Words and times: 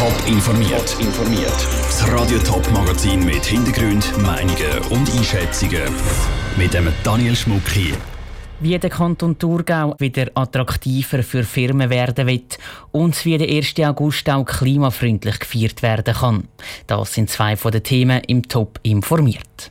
Top 0.00 0.26
informiert. 0.26 0.96
informiert. 0.98 1.68
Das 1.84 2.10
Radio 2.10 2.38
Top 2.38 2.66
Magazin 2.72 3.22
mit 3.22 3.44
Hintergrund, 3.44 4.16
Meinungen 4.22 4.78
und 4.88 5.14
Einschätzungen 5.14 5.92
mit 6.56 6.72
dem 6.72 6.88
Daniel 7.04 7.36
Schmuck 7.36 7.68
hier. 7.68 7.94
Wie 8.60 8.78
der 8.78 8.88
Kanton 8.88 9.38
Thurgau 9.38 9.94
wieder 9.98 10.28
attraktiver 10.32 11.22
für 11.22 11.44
Firmen 11.44 11.90
werden 11.90 12.26
wird 12.26 12.56
und 12.92 13.22
wie 13.26 13.36
der 13.36 13.50
1. 13.50 13.74
August 13.80 14.30
auch 14.30 14.46
klimafreundlich 14.46 15.38
gefeiert 15.38 15.82
werden 15.82 16.14
kann. 16.14 16.48
Das 16.86 17.12
sind 17.12 17.28
zwei 17.28 17.54
von 17.56 17.70
den 17.70 17.82
Themen 17.82 18.22
im 18.26 18.48
Top 18.48 18.80
informiert. 18.82 19.70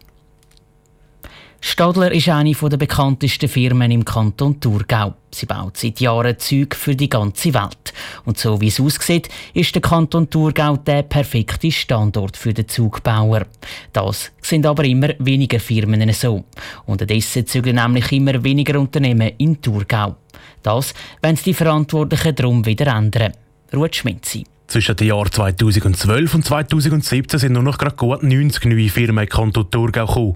Stadler 1.61 2.11
ist 2.13 2.29
eine 2.29 2.53
der 2.53 2.77
bekanntesten 2.77 3.49
Firmen 3.49 3.91
im 3.91 4.05
Kanton 4.05 4.59
Thurgau. 4.61 5.15
Sie 5.31 5.45
baut 5.45 5.75
seit 5.75 5.99
Jahren 5.99 6.39
Züge 6.39 6.75
für 6.75 6.95
die 6.95 7.09
ganze 7.09 7.53
Welt. 7.53 7.93
Und 8.23 8.37
so 8.37 8.61
wie 8.61 8.69
es 8.69 8.79
aussieht, 8.79 9.27
ist 9.53 9.75
der 9.75 9.81
Kanton 9.81 10.29
Thurgau 10.29 10.77
der 10.77 11.03
perfekte 11.03 11.69
Standort 11.69 12.37
für 12.37 12.53
den 12.53 12.67
Zugbauer. 12.67 13.45
Das 13.91 14.31
sind 14.41 14.65
aber 14.65 14.85
immer 14.85 15.09
weniger 15.19 15.59
Firmen 15.59 16.11
so. 16.13 16.45
Unterdessen 16.85 17.45
zügeln 17.45 17.75
nämlich 17.75 18.11
immer 18.13 18.41
weniger 18.41 18.79
Unternehmen 18.79 19.33
in 19.37 19.61
Thurgau. 19.61 20.15
Das 20.63 20.93
wenn 21.21 21.35
die 21.35 21.53
Verantwortlichen 21.53 22.35
darum 22.35 22.65
wieder 22.65 22.87
ändern. 22.87 23.33
Ruth 23.73 23.97
Schminzi. 23.97 24.45
Zwischen 24.69 24.95
den 24.97 25.07
Jahren 25.07 25.31
2012 25.31 26.35
und 26.35 26.45
2017 26.45 27.39
sind 27.39 27.53
nur 27.53 27.63
noch 27.63 27.79
gerade 27.79 27.95
gut 27.95 28.21
90 28.21 28.65
neue 28.65 28.89
Firmen 28.89 29.23
in 29.23 29.29
Kanton 29.29 29.71
Thurgau 29.71 30.05
gekommen. 30.05 30.35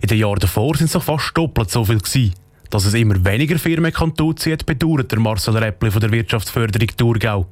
In 0.00 0.06
den 0.06 0.18
Jahren 0.18 0.38
davor 0.38 0.76
sind 0.76 0.86
es 0.86 0.94
noch 0.94 1.02
fast 1.02 1.36
doppelt 1.36 1.68
so 1.68 1.84
viel 1.84 1.98
gewesen. 1.98 2.32
Dass 2.70 2.84
es 2.84 2.94
immer 2.94 3.24
weniger 3.24 3.58
Firmen 3.58 3.86
in 3.86 3.92
Kanton 3.92 4.36
zieht, 4.36 4.64
bedauert 4.66 5.10
der 5.10 5.18
Marcel 5.18 5.56
Räppli 5.56 5.90
von 5.90 6.00
der 6.00 6.12
Wirtschaftsförderung 6.12 6.88
Thurgau. 6.96 7.48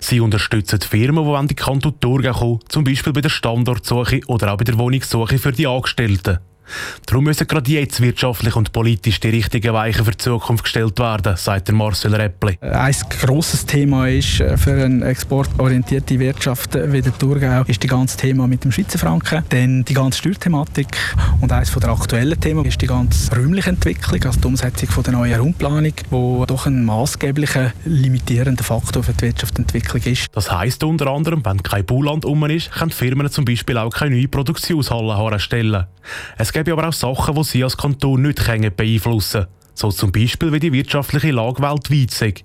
Sie 0.00 0.18
unterstützen 0.18 0.80
Firmen, 0.80 1.26
die 1.26 1.40
in 1.40 1.48
die 1.48 1.54
Kanton 1.54 2.00
Thurgau 2.00 2.32
kommen, 2.32 2.60
zum 2.70 2.84
Beispiel 2.84 3.12
bei 3.12 3.20
der 3.20 3.28
Standortsuche 3.28 4.20
oder 4.28 4.54
auch 4.54 4.56
bei 4.56 4.64
der 4.64 4.78
Wohnungssuche 4.78 5.36
für 5.36 5.52
die 5.52 5.66
Angestellten. 5.66 6.38
Darum 7.06 7.24
müssen 7.24 7.46
gerade 7.46 7.70
jetzt 7.70 8.00
wirtschaftlich 8.00 8.56
und 8.56 8.72
politisch 8.72 9.20
die 9.20 9.28
richtigen 9.28 9.72
Weichen 9.72 10.04
für 10.04 10.10
die 10.12 10.18
Zukunft 10.18 10.64
gestellt 10.64 10.98
werden, 10.98 11.36
sagt 11.36 11.68
der 11.68 11.74
Marcel 11.74 12.14
Räppli. 12.14 12.58
Ein 12.60 12.94
grosses 13.20 13.66
Thema 13.66 14.08
ist 14.08 14.40
äh, 14.40 14.56
für 14.56 14.72
eine 14.72 15.04
exportorientierte 15.06 16.18
Wirtschaft 16.18 16.74
wie 16.74 17.00
der 17.00 17.16
Thurgau 17.16 17.62
ist 17.66 17.82
das 17.82 17.90
ganze 17.90 18.16
Thema 18.16 18.46
mit 18.46 18.64
dem 18.64 18.72
Schweizer 18.72 18.98
Franken, 18.98 19.44
dann 19.48 19.84
die 19.84 19.94
ganze 19.94 20.18
Steuerthematik 20.18 20.96
und 21.40 21.52
eines 21.52 21.72
der 21.72 21.90
aktuellen 21.90 22.40
Themen 22.40 22.64
ist 22.64 22.80
die 22.80 22.86
ganze 22.86 23.34
räumliche 23.36 23.70
Entwicklung, 23.70 24.22
also 24.24 24.40
die 24.40 24.46
Umsetzung 24.46 24.88
von 24.88 25.04
der 25.04 25.12
neuen 25.12 25.38
Raumplanung, 25.38 25.92
wo 26.10 26.44
doch 26.46 26.66
ein 26.66 26.84
maßgeblicher 26.84 27.72
limitierender 27.84 28.64
Faktor 28.64 29.02
für 29.02 29.12
die 29.12 29.22
Wirtschaftsentwicklung 29.22 30.02
ist. 30.04 30.26
Das 30.32 30.50
heisst 30.50 30.84
unter 30.84 31.08
anderem, 31.08 31.44
wenn 31.44 31.62
kein 31.62 31.84
Bauland 31.84 32.24
um 32.24 32.44
ist, 32.46 32.70
können 32.72 32.90
Firmen 32.90 33.30
zum 33.30 33.44
Beispiel 33.44 33.78
auch 33.78 33.90
keine 33.90 34.16
neue 34.16 34.28
Produktionshallen 34.28 35.16
herstellen. 35.16 35.86
Es 36.38 36.52
gäbe 36.56 36.72
aber 36.72 36.88
auch 36.88 36.92
Sachen, 36.92 37.34
die 37.34 37.44
sie 37.44 37.64
als 37.64 37.76
Kanton 37.76 38.22
nicht 38.22 38.46
beeinflussen 38.76 39.42
können. 39.42 39.52
So 39.74 39.90
zum 39.90 40.10
Beispiel, 40.10 40.52
wie 40.52 40.58
die 40.58 40.72
wirtschaftliche 40.72 41.30
Lage 41.30 41.62
weltweit 41.62 42.10
ist. 42.22 42.44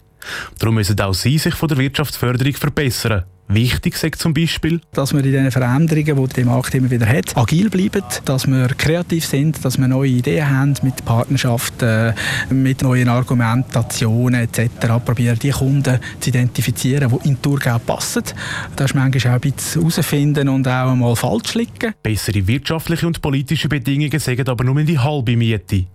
Darum 0.59 0.75
müssen 0.75 0.99
auch 0.99 1.13
sie 1.13 1.37
sich 1.37 1.55
von 1.55 1.69
der 1.69 1.77
Wirtschaftsförderung 1.77 2.53
verbessern. 2.53 3.23
Wichtig 3.53 3.97
sagt 3.97 4.21
zum 4.21 4.33
Beispiel, 4.33 4.79
dass 4.93 5.13
wir 5.13 5.25
in 5.25 5.33
den 5.33 5.51
Veränderungen, 5.51 6.25
die 6.25 6.33
der 6.35 6.45
Markt 6.45 6.73
immer 6.73 6.89
wieder 6.89 7.05
hat, 7.05 7.35
agil 7.35 7.69
bleiben, 7.69 8.01
dass 8.23 8.47
wir 8.47 8.69
kreativ 8.69 9.25
sind, 9.25 9.65
dass 9.65 9.77
wir 9.77 9.89
neue 9.89 10.09
Ideen 10.09 10.49
haben 10.49 10.73
mit 10.83 11.03
Partnerschaften, 11.03 12.13
mit 12.49 12.81
neuen 12.81 13.09
Argumentationen 13.09 14.39
etc. 14.43 14.69
Probieren 15.03 15.37
die 15.37 15.49
Kunden 15.49 15.99
zu 16.21 16.29
identifizieren, 16.29 17.11
die 17.11 17.27
in 17.27 17.41
Thurgau 17.41 17.77
passen. 17.79 18.23
Das 18.77 18.91
ist 18.91 18.95
manchmal 18.95 19.33
auch 19.33 19.43
ein 19.43 19.51
bisschen 19.51 19.81
herausfinden 19.81 20.47
und 20.47 20.65
auch 20.69 20.95
mal 20.95 21.13
falsch 21.17 21.55
liegen. 21.55 21.93
Bessere 22.01 22.47
wirtschaftliche 22.47 23.05
und 23.05 23.21
politische 23.21 23.67
Bedingungen 23.67 24.19
sagen 24.19 24.47
aber 24.47 24.63
nur 24.63 24.77
in 24.77 24.85
die 24.85 24.97
halbe 24.97 25.35
Miete. 25.35 25.87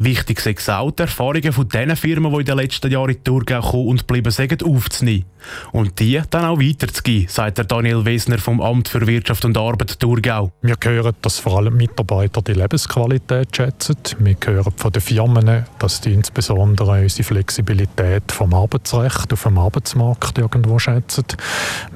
Wichtig 0.00 0.40
sind 0.40 0.68
auch 0.70 0.92
die 0.92 1.02
Erfahrungen 1.02 1.52
von 1.52 1.68
den 1.68 1.96
Firmen, 1.96 2.32
die 2.32 2.38
in 2.38 2.44
den 2.44 2.56
letzten 2.56 2.90
Jahren 2.90 3.10
in 3.10 3.16
die 3.16 3.24
Thurgau 3.24 3.60
gekommen 3.60 3.88
und 3.88 4.06
geblieben 4.06 4.30
sind, 4.30 4.62
aufzunehmen. 4.62 5.24
Und 5.72 5.98
die 5.98 6.20
dann 6.30 6.44
auch 6.44 6.60
weiterzugeben, 6.60 7.28
sagt 7.28 7.58
der 7.58 7.64
Daniel 7.64 8.04
Wesner 8.04 8.38
vom 8.38 8.60
Amt 8.60 8.88
für 8.88 9.06
Wirtschaft 9.06 9.44
und 9.44 9.56
Arbeit 9.56 9.98
Thurgau. 9.98 10.52
Wir 10.62 10.76
hören, 10.82 11.14
dass 11.22 11.38
vor 11.38 11.58
allem 11.58 11.76
Mitarbeiter 11.76 12.42
die 12.42 12.52
Lebensqualität 12.52 13.56
schätzen. 13.56 13.96
Wir 14.18 14.36
hören 14.44 14.72
von 14.76 14.92
den 14.92 15.02
Firmen, 15.02 15.64
dass 15.78 16.00
die 16.00 16.12
insbesondere 16.12 17.02
unsere 17.02 17.24
Flexibilität 17.24 18.30
vom 18.30 18.54
Arbeitsrecht 18.54 19.32
auf 19.32 19.42
dem 19.42 19.58
Arbeitsmarkt 19.58 20.38
irgendwo 20.38 20.78
schätzen. 20.78 21.24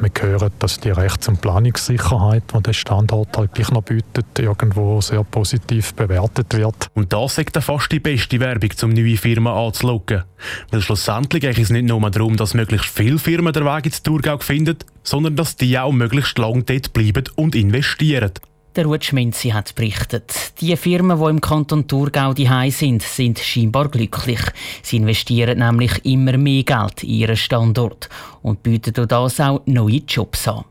Wir 0.01 0.11
hören, 0.21 0.53
dass 0.59 0.81
die 0.81 0.91
Rechts- 0.91 1.28
und 1.28 1.41
Planungssicherheit, 1.41 2.45
die 2.55 2.62
der 2.62 2.72
Standort 2.72 3.37
halt 3.37 3.55
gleich 3.55 3.71
noch 3.71 3.83
bietet, 3.83 4.39
irgendwo 4.39 5.01
sehr 5.01 5.25
positiv 5.25 5.95
bewertet 5.95 6.55
wird. 6.55 6.89
Und 6.95 7.12
das 7.12 7.37
sagt 7.37 7.52
fast 7.61 7.93
die 7.93 8.01
beste 8.01 8.41
Werbung, 8.41 8.71
um 8.83 8.91
neue 8.91 9.17
Firmen 9.17 9.53
anzulocken. 9.53 10.25
Weil 10.71 10.81
schlussendlich 10.81 11.43
geht 11.43 11.59
es 11.59 11.71
nicht 11.71 11.87
nur 11.87 12.11
darum, 12.11 12.37
dass 12.37 12.55
möglichst 12.55 12.89
viele 12.89 13.19
Firmen 13.19 13.53
den 13.53 13.65
Weg 13.65 13.87
ins 13.87 14.03
Thurgau 14.03 14.39
finden, 14.39 14.79
sondern 15.03 15.37
dass 15.37 15.57
die 15.57 15.79
auch 15.79 15.93
möglichst 15.93 16.39
lange 16.39 16.63
dort 16.63 16.93
bleiben 16.93 17.25
und 17.37 17.55
investieren. 17.55 18.33
Der 18.75 18.87
Ruth 18.87 19.05
Schminzi 19.05 19.51
hat 19.51 19.75
berichtet. 19.75 20.55
Die 20.63 20.75
Firmen, 20.77 21.19
die 21.19 21.29
im 21.29 21.43
Kanton 21.43 21.87
Thurgau 21.87 22.33
die 22.33 22.49
sind, 22.71 23.03
sind 23.03 23.39
scheinbar 23.39 23.89
glücklich. 23.89 24.41
Sie 24.83 24.97
investieren 24.97 25.59
nämlich 25.59 26.03
immer 26.07 26.39
mehr 26.39 26.63
Geld 26.63 27.03
in 27.03 27.11
ihren 27.11 27.37
Standort 27.37 28.09
und 28.41 28.63
bieten 28.63 28.95
durch 28.95 29.09
das 29.09 29.41
auch 29.41 29.61
neue 29.67 30.01
Jobs 30.09 30.49
an. 30.49 30.65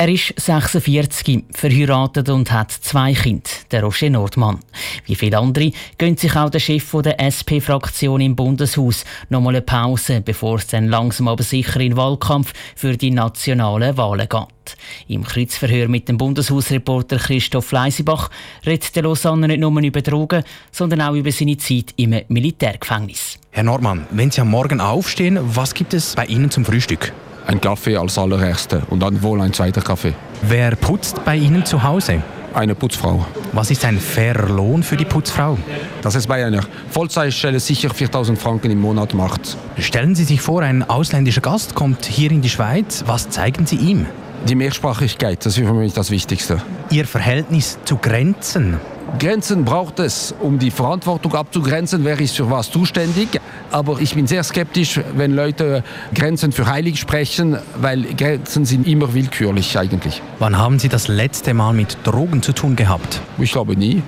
Er 0.00 0.08
ist 0.08 0.32
46, 0.34 1.44
verheiratet 1.52 2.30
und 2.30 2.50
hat 2.50 2.72
zwei 2.72 3.12
Kinder, 3.12 3.50
der 3.70 3.82
Roger 3.82 4.08
Nordmann. 4.08 4.60
Wie 5.04 5.14
viele 5.14 5.36
andere 5.36 5.72
gönnt 5.98 6.20
sich 6.20 6.34
auch 6.36 6.48
der 6.48 6.58
Chef 6.58 6.90
der 7.04 7.20
SP-Fraktion 7.20 8.22
im 8.22 8.34
Bundeshaus 8.34 9.04
noch 9.28 9.42
mal 9.42 9.50
eine 9.50 9.60
Pause, 9.60 10.22
bevor 10.22 10.56
es 10.56 10.68
dann 10.68 10.88
langsam 10.88 11.28
aber 11.28 11.42
sicher 11.42 11.80
in 11.80 11.98
Wahlkampf 11.98 12.54
für 12.76 12.96
die 12.96 13.10
nationalen 13.10 13.98
Wahlen 13.98 14.26
geht. 14.26 14.76
Im 15.08 15.22
Kreuzverhör 15.22 15.86
mit 15.88 16.08
dem 16.08 16.16
Bundeshausreporter 16.16 17.18
Christoph 17.18 17.70
Leisibach 17.70 18.30
redet 18.64 18.96
der 18.96 19.02
Lausanne 19.02 19.48
nicht 19.48 19.60
nur 19.60 19.82
über 19.82 20.00
Drogen, 20.00 20.44
sondern 20.72 21.02
auch 21.02 21.14
über 21.14 21.30
seine 21.30 21.58
Zeit 21.58 21.92
im 21.96 22.18
Militärgefängnis. 22.28 23.38
Herr 23.50 23.64
Nordmann, 23.64 24.06
wenn 24.12 24.30
Sie 24.30 24.40
am 24.40 24.48
Morgen 24.48 24.80
aufstehen, 24.80 25.38
was 25.42 25.74
gibt 25.74 25.92
es 25.92 26.14
bei 26.14 26.24
Ihnen 26.24 26.50
zum 26.50 26.64
Frühstück? 26.64 27.12
Ein 27.46 27.60
Kaffee 27.60 27.96
als 27.96 28.18
allererster 28.18 28.82
und 28.90 29.00
dann 29.00 29.22
wohl 29.22 29.40
ein 29.40 29.52
zweiter 29.52 29.80
Kaffee. 29.80 30.14
Wer 30.42 30.76
putzt 30.76 31.24
bei 31.24 31.36
Ihnen 31.36 31.64
zu 31.64 31.82
Hause? 31.82 32.22
Eine 32.52 32.74
Putzfrau. 32.74 33.24
Was 33.52 33.70
ist 33.70 33.84
ein 33.84 33.98
fairer 33.98 34.48
Lohn 34.48 34.82
für 34.82 34.96
die 34.96 35.04
Putzfrau? 35.04 35.56
Dass 36.02 36.16
es 36.16 36.26
bei 36.26 36.44
einer 36.44 36.62
Vollzeitstelle 36.90 37.60
sicher 37.60 37.90
4000 37.90 38.38
Franken 38.38 38.70
im 38.72 38.80
Monat 38.80 39.14
macht. 39.14 39.56
Stellen 39.78 40.14
Sie 40.14 40.24
sich 40.24 40.40
vor, 40.40 40.62
ein 40.62 40.82
ausländischer 40.82 41.42
Gast 41.42 41.74
kommt 41.74 42.06
hier 42.06 42.32
in 42.32 42.42
die 42.42 42.48
Schweiz. 42.48 43.04
Was 43.06 43.30
zeigen 43.30 43.66
Sie 43.66 43.76
ihm? 43.76 44.06
Die 44.48 44.54
Mehrsprachigkeit, 44.54 45.44
das 45.44 45.56
ist 45.58 45.66
für 45.66 45.74
mich 45.74 45.92
das 45.92 46.10
Wichtigste. 46.10 46.60
Ihr 46.90 47.06
Verhältnis 47.06 47.78
zu 47.84 47.98
Grenzen? 47.98 48.78
Grenzen 49.18 49.64
braucht 49.64 49.98
es, 49.98 50.34
um 50.40 50.58
die 50.58 50.70
Verantwortung 50.70 51.34
abzugrenzen, 51.34 52.04
wer 52.04 52.18
ist 52.20 52.36
für 52.36 52.50
was 52.50 52.70
zuständig. 52.70 53.40
Aber 53.70 54.00
ich 54.00 54.14
bin 54.14 54.26
sehr 54.26 54.42
skeptisch, 54.44 55.00
wenn 55.14 55.34
Leute 55.34 55.82
Grenzen 56.14 56.52
für 56.52 56.66
heilig 56.66 56.98
sprechen, 57.00 57.58
weil 57.76 58.02
Grenzen 58.14 58.64
sind 58.64 58.86
immer 58.86 59.12
willkürlich 59.12 59.78
eigentlich. 59.78 60.22
Wann 60.38 60.56
haben 60.56 60.78
Sie 60.78 60.88
das 60.88 61.08
letzte 61.08 61.54
Mal 61.54 61.72
mit 61.72 61.98
Drogen 62.04 62.42
zu 62.42 62.52
tun 62.52 62.76
gehabt? 62.76 63.20
Ich 63.38 63.52
glaube 63.52 63.76
nie. 63.76 64.02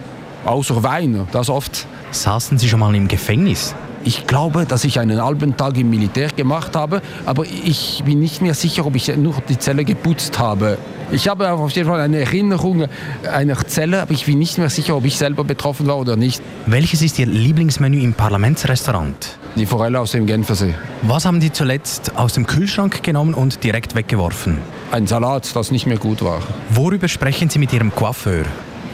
Außer 0.44 0.82
Wein, 0.82 1.26
das 1.32 1.48
oft. 1.48 1.86
Saßen 2.10 2.58
Sie 2.58 2.68
schon 2.68 2.80
mal 2.80 2.94
im 2.94 3.08
Gefängnis? 3.08 3.74
Ich 4.04 4.26
glaube, 4.26 4.66
dass 4.66 4.84
ich 4.84 4.98
einen 4.98 5.22
halben 5.22 5.56
Tag 5.56 5.76
im 5.76 5.90
Militär 5.90 6.28
gemacht 6.28 6.74
habe, 6.74 7.02
aber 7.24 7.44
ich 7.44 8.02
bin 8.04 8.18
nicht 8.18 8.42
mehr 8.42 8.54
sicher, 8.54 8.84
ob 8.84 8.96
ich 8.96 9.14
nur 9.16 9.34
die 9.48 9.58
Zelle 9.58 9.84
geputzt 9.84 10.38
habe. 10.38 10.76
Ich 11.12 11.28
habe 11.28 11.52
auf 11.52 11.70
jeden 11.72 11.88
Fall 11.88 12.00
eine 12.00 12.20
Erinnerung 12.20 12.86
einer 13.30 13.56
Zelle, 13.66 14.02
aber 14.02 14.12
ich 14.12 14.26
bin 14.26 14.38
nicht 14.38 14.58
mehr 14.58 14.70
sicher, 14.70 14.96
ob 14.96 15.04
ich 15.04 15.18
selber 15.18 15.44
betroffen 15.44 15.86
war 15.86 15.98
oder 15.98 16.16
nicht. 16.16 16.42
Welches 16.66 17.02
ist 17.02 17.18
Ihr 17.18 17.26
Lieblingsmenü 17.26 18.00
im 18.00 18.14
Parlamentsrestaurant? 18.14 19.38
Die 19.54 19.66
Forelle 19.66 20.00
aus 20.00 20.12
dem 20.12 20.26
Genfersee. 20.26 20.74
Was 21.02 21.24
haben 21.24 21.40
Sie 21.40 21.52
zuletzt 21.52 22.16
aus 22.16 22.32
dem 22.32 22.46
Kühlschrank 22.46 23.02
genommen 23.02 23.34
und 23.34 23.62
direkt 23.62 23.94
weggeworfen? 23.94 24.58
Ein 24.90 25.06
Salat, 25.06 25.54
das 25.54 25.70
nicht 25.70 25.86
mehr 25.86 25.98
gut 25.98 26.22
war. 26.22 26.40
Worüber 26.70 27.06
sprechen 27.06 27.50
Sie 27.50 27.58
mit 27.58 27.72
Ihrem 27.72 27.94
Coiffeur? 27.94 28.44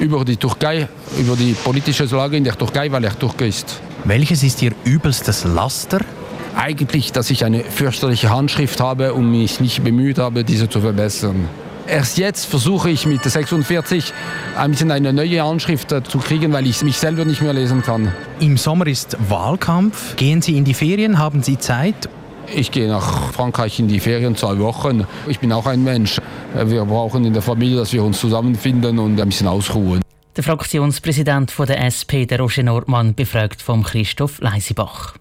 Über 0.00 0.24
die 0.24 0.36
Türkei, 0.36 0.88
über 1.18 1.34
die 1.34 1.52
politische 1.52 2.04
Lage 2.04 2.36
in 2.36 2.44
der 2.44 2.58
Türkei, 2.58 2.90
weil 2.92 3.04
er 3.04 3.18
Türke 3.18 3.46
ist. 3.46 3.80
Welches 4.04 4.42
ist 4.42 4.62
Ihr 4.62 4.72
übelstes 4.84 5.44
Laster? 5.44 6.00
Eigentlich, 6.56 7.12
dass 7.12 7.30
ich 7.30 7.44
eine 7.44 7.62
fürchterliche 7.64 8.30
Handschrift 8.30 8.80
habe 8.80 9.14
und 9.14 9.30
mich 9.30 9.60
nicht 9.60 9.84
bemüht 9.84 10.18
habe, 10.18 10.44
diese 10.44 10.68
zu 10.68 10.80
verbessern. 10.80 11.48
Erst 11.86 12.18
jetzt 12.18 12.44
versuche 12.44 12.90
ich 12.90 13.06
mit 13.06 13.22
46 13.22 14.12
ein 14.58 14.72
bisschen 14.72 14.90
eine 14.90 15.12
neue 15.12 15.42
Anschrift 15.42 15.88
zu 15.88 16.18
kriegen, 16.18 16.52
weil 16.52 16.66
ich 16.66 16.82
mich 16.82 16.98
selber 16.98 17.24
nicht 17.24 17.40
mehr 17.40 17.54
lesen 17.54 17.82
kann. 17.82 18.12
Im 18.40 18.58
Sommer 18.58 18.86
ist 18.86 19.16
Wahlkampf. 19.28 20.16
Gehen 20.16 20.42
Sie 20.42 20.56
in 20.56 20.64
die 20.64 20.74
Ferien? 20.74 21.18
Haben 21.18 21.42
Sie 21.42 21.58
Zeit? 21.58 22.08
Ich 22.54 22.70
gehe 22.70 22.88
nach 22.88 23.32
Frankreich 23.32 23.78
in 23.78 23.88
die 23.88 24.00
Ferien 24.00 24.36
zwei 24.36 24.58
Wochen. 24.58 25.06
Ich 25.28 25.38
bin 25.38 25.52
auch 25.52 25.66
ein 25.66 25.82
Mensch. 25.82 26.20
Wir 26.54 26.84
brauchen 26.84 27.24
in 27.24 27.32
der 27.32 27.42
Familie, 27.42 27.78
dass 27.78 27.92
wir 27.92 28.02
uns 28.02 28.20
zusammenfinden 28.20 28.98
und 28.98 29.20
ein 29.20 29.28
bisschen 29.28 29.48
ausruhen. 29.48 30.02
Der 30.38 30.44
Fraktionspräsident 30.44 31.52
der 31.58 31.84
SP, 31.90 32.22
der 32.24 32.38
Roger 32.38 32.62
Nordmann, 32.62 33.12
befragt 33.12 33.60
vom 33.60 33.82
Christoph 33.82 34.38
Leisibach. 34.38 35.16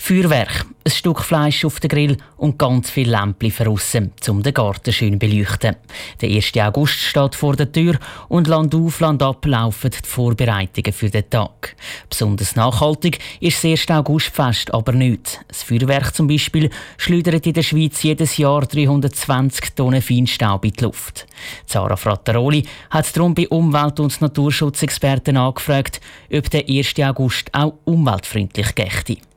Feuerwerk, 0.00 0.64
ein 0.86 0.90
Stück 0.90 1.20
Fleisch 1.20 1.64
auf 1.64 1.80
den 1.80 1.88
Grill 1.88 2.16
und 2.38 2.56
ganz 2.56 2.88
viel 2.88 3.10
Lämpchen 3.10 3.66
draussen, 3.66 4.12
um 4.28 4.42
den 4.42 4.54
Garten 4.54 4.92
schön 4.92 5.18
beleuchten. 5.18 5.76
Der 6.22 6.30
1. 6.30 6.52
August 6.56 6.94
steht 6.94 7.34
vor 7.34 7.56
der 7.56 7.70
Tür 7.70 7.98
und 8.28 8.46
Land 8.46 8.74
auf, 8.74 9.00
Land 9.00 9.22
ab 9.22 9.44
laufen 9.44 9.90
die 9.90 10.08
Vorbereitungen 10.08 10.92
für 10.92 11.10
den 11.10 11.28
Tag. 11.28 11.76
Besonders 12.08 12.56
nachhaltig 12.56 13.18
ist 13.40 13.62
das 13.62 13.72
1. 13.72 13.90
Augustfest 13.90 14.72
aber 14.72 14.92
nicht. 14.92 15.40
Das 15.48 15.64
Feuerwerk 15.64 16.14
zum 16.14 16.28
Beispiel 16.28 16.70
schleudert 16.96 17.46
in 17.46 17.52
der 17.52 17.62
Schweiz 17.62 18.02
jedes 18.02 18.38
Jahr 18.38 18.62
320 18.62 19.74
Tonnen 19.74 20.00
Feinstaub 20.00 20.64
in 20.64 20.72
die 20.72 20.84
Luft. 20.84 21.26
Zara 21.66 21.96
Frattaroli 21.96 22.64
hat 22.88 23.14
darum 23.14 23.34
bei 23.34 23.48
Umwelt- 23.48 24.00
und 24.00 24.18
Naturschutzexperten 24.20 25.36
angefragt, 25.36 26.00
ob 26.32 26.48
der 26.48 26.66
1. 26.66 26.94
August 27.00 27.52
auch 27.52 27.74
umweltfreundlich 27.84 28.74
gelte. 28.74 29.27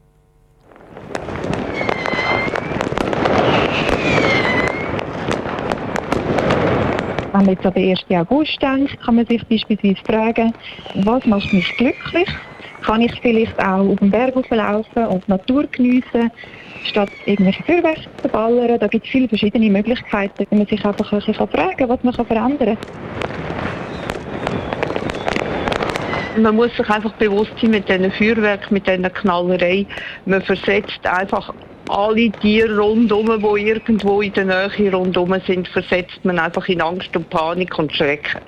Wenn 7.34 7.46
man 7.46 7.56
jetzt 7.56 7.66
an 7.66 7.74
den 7.74 7.90
1. 7.90 8.06
August 8.10 8.62
denkt, 8.62 9.02
kann 9.02 9.16
man 9.16 9.26
sich 9.26 9.46
beispielsweise 9.48 9.96
fragen, 10.06 10.54
was 10.96 11.26
macht 11.26 11.52
mich 11.54 11.76
glücklich? 11.78 12.28
Kann 12.84 13.02
ich 13.02 13.14
vielleicht 13.22 13.58
auch 13.60 13.88
auf 13.88 14.00
dem 14.00 14.12
Berg 14.12 14.36
laufen 14.50 15.06
und 15.06 15.26
die 15.26 15.32
Natur 15.32 15.66
geniessen, 15.72 16.30
statt 16.84 17.10
irgendwelche 17.26 17.64
Feuerwerke 17.64 18.02
zu 18.22 18.28
ballern? 18.28 18.80
Da 18.80 18.88
gibt 18.88 19.06
es 19.06 19.12
viele 19.12 19.30
verschiedene 19.30 19.70
Möglichkeiten, 19.70 20.46
wenn 20.50 20.58
man 20.60 20.68
sich 20.68 20.84
einfach 20.86 21.12
ein 21.12 21.20
bisschen 21.20 21.36
fragen 21.36 21.78
kann, 21.78 21.90
was 21.90 22.04
man 22.04 22.14
verändern 22.14 22.58
kann. 22.58 23.21
Man 26.38 26.56
muss 26.56 26.76
sich 26.78 26.90
einfach 26.90 27.14
bewusst 27.14 27.52
sein 27.62 27.72
mit 27.72 27.90
diesen 27.90 28.12
Feuerwerken, 28.12 28.74
mit 28.74 28.88
dieser 28.88 29.10
Knallerei. 29.10 29.86
Man 30.26 30.42
versetzt 30.42 31.06
einfach 31.06 31.54
alle 31.90 32.32
Tiere 32.32 32.78
rundum, 32.78 33.28
die 33.28 33.68
irgendwo 33.68 34.22
in 34.22 34.34
der 34.34 34.46
Nähe 34.46 34.94
rundum 34.94 35.36
sind, 35.46 35.68
versetzt 35.68 36.24
man 36.24 36.40
einfach 36.40 36.68
in 36.70 36.82
Angst 36.82 37.16
und 37.16 37.30
Panik 37.30 37.78
und 37.78 37.92
Schrecken. 37.94 38.42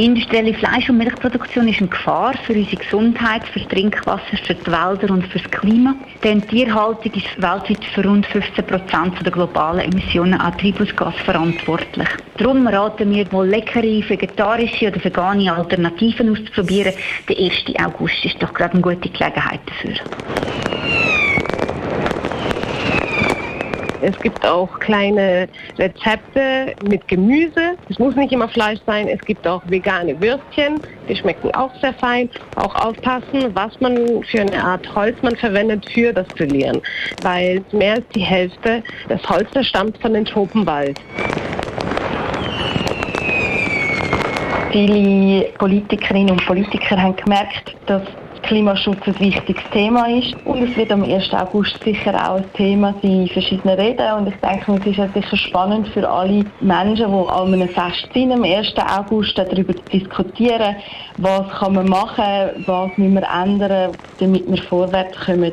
Die 0.00 0.06
industrielle 0.06 0.54
Fleisch- 0.54 0.88
und 0.88 0.96
Milchproduktion 0.96 1.68
ist 1.68 1.80
eine 1.80 1.88
Gefahr 1.88 2.32
für 2.46 2.54
unsere 2.54 2.76
Gesundheit, 2.76 3.46
für 3.48 3.58
das 3.58 3.68
Trinkwasser, 3.68 4.38
für 4.46 4.54
die 4.54 4.66
Wälder 4.66 5.12
und 5.12 5.26
für 5.26 5.38
das 5.38 5.50
Klima. 5.50 5.94
Denn 6.24 6.40
Tierhaltung 6.40 7.12
ist 7.12 7.36
weltweit 7.36 7.84
für 7.94 8.06
rund 8.06 8.24
15 8.24 8.64
Prozent 8.64 9.22
der 9.22 9.30
globalen 9.30 9.92
Emissionen 9.92 10.40
an 10.40 10.56
Treibhausgas 10.56 11.16
verantwortlich. 11.16 12.08
Darum 12.38 12.66
raten 12.66 13.14
wir, 13.14 13.26
mal 13.30 13.46
leckere 13.46 14.08
vegetarische 14.08 14.88
oder 14.88 15.04
vegane 15.04 15.54
Alternativen 15.54 16.30
auszuprobieren. 16.30 16.94
Der 17.28 17.36
1. 17.36 17.52
August 17.84 18.24
ist 18.24 18.42
doch 18.42 18.54
gerade 18.54 18.72
eine 18.72 18.80
gute 18.80 19.10
Gelegenheit 19.10 19.60
dafür. 19.66 20.99
Es 24.02 24.18
gibt 24.20 24.46
auch 24.46 24.78
kleine 24.78 25.48
Rezepte 25.78 26.74
mit 26.88 27.06
Gemüse. 27.08 27.76
Es 27.88 27.98
muss 27.98 28.16
nicht 28.16 28.32
immer 28.32 28.48
Fleisch 28.48 28.78
sein. 28.86 29.08
Es 29.08 29.20
gibt 29.20 29.46
auch 29.46 29.62
vegane 29.66 30.18
Würstchen. 30.20 30.80
Die 31.08 31.16
schmecken 31.16 31.54
auch 31.54 31.70
sehr 31.80 31.94
fein. 31.94 32.30
Auch 32.56 32.74
aufpassen, 32.74 33.54
was 33.54 33.78
man 33.80 34.22
für 34.24 34.40
eine 34.40 34.62
Art 34.62 34.94
Holz 34.94 35.16
man 35.22 35.36
verwendet 35.36 35.86
für 35.92 36.12
das 36.12 36.28
Grillieren. 36.28 36.80
Weil 37.22 37.62
mehr 37.72 37.94
als 37.94 38.08
die 38.14 38.20
Hälfte 38.20 38.82
des 39.08 39.28
Holzes 39.28 39.66
stammt 39.66 39.98
von 39.98 40.14
den 40.14 40.24
Tropenwald. 40.24 40.98
Viele 44.72 45.46
Politikerinnen 45.58 46.30
und 46.30 46.46
Politiker 46.46 47.00
haben 47.00 47.16
gemerkt, 47.16 47.74
dass 47.86 48.02
Klimaschutz 48.50 48.98
ein 49.06 49.20
wichtiges 49.20 49.62
Thema 49.70 50.08
ist. 50.08 50.34
Und 50.44 50.64
es 50.64 50.76
wird 50.76 50.90
am 50.90 51.04
1. 51.04 51.32
August 51.34 51.80
sicher 51.84 52.12
auch 52.14 52.38
ein 52.38 52.52
Thema 52.54 52.92
sein 53.00 53.22
in 53.22 53.28
verschiedenen 53.28 53.78
Reden. 53.78 54.12
Und 54.14 54.26
ich 54.26 54.34
denke, 54.40 54.72
es 54.72 54.86
ist 54.86 54.96
ja 54.96 55.06
sicher 55.06 55.36
spannend 55.36 55.86
für 55.86 56.10
alle 56.10 56.44
Menschen, 56.60 57.12
die 57.12 57.28
an 57.28 57.54
einem 57.54 57.68
Fest 57.68 58.08
sind, 58.12 58.32
am 58.32 58.42
1. 58.42 58.74
August 58.76 59.38
darüber 59.38 59.72
zu 59.72 59.82
diskutieren, 59.92 60.74
was 61.18 61.48
kann 61.60 61.74
man 61.74 61.88
machen, 61.88 62.64
was 62.66 62.90
müssen 62.96 63.14
wir 63.14 63.28
ändern, 63.40 63.92
damit 64.18 64.50
wir 64.50 64.62
vorwärts 64.64 65.16
kommen. 65.26 65.52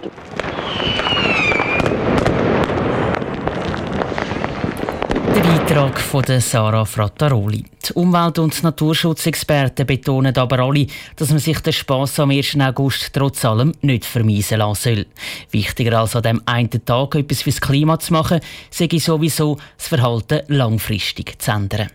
Beitrag 5.78 6.00
von 6.00 6.24
Sarah 6.42 6.86
Frattaroli. 6.86 7.64
Die 7.88 7.94
Umwelt- 7.94 8.40
und 8.40 8.64
Naturschutzexperten 8.64 9.86
betonen 9.86 10.36
aber 10.36 10.58
alle, 10.58 10.88
dass 11.16 11.30
man 11.30 11.38
sich 11.38 11.60
den 11.60 11.72
Spass 11.72 12.20
am 12.20 12.32
1. 12.32 12.60
August 12.60 13.12
trotz 13.14 13.46
allem 13.46 13.74
nicht 13.82 14.04
vermiesen 14.04 14.58
lassen 14.58 14.96
soll. 14.96 15.06
Wichtiger 15.52 16.00
als 16.00 16.16
an 16.16 16.24
dem 16.24 16.42
einen 16.48 16.84
Tag 16.84 17.14
etwas 17.14 17.44
fürs 17.44 17.62
Klima 17.62 18.00
zu 18.00 18.14
machen, 18.14 18.40
sei 18.72 18.90
sowieso 18.98 19.60
das 19.78 19.90
Verhalten 19.90 20.42
langfristig 20.48 21.40
zu 21.40 21.52
ändern. 21.52 21.92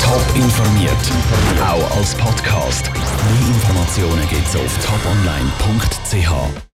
Top 0.00 0.36
informiert, 0.36 0.92
auch 1.60 1.96
als 1.96 2.14
Podcast. 2.14 2.88
Mehr 2.92 3.48
Informationen 3.48 4.28
gibt 4.28 4.46
es 4.46 4.54
auf 4.54 4.78
toponline.ch. 4.86 6.62